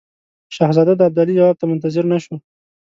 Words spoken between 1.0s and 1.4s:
ابدالي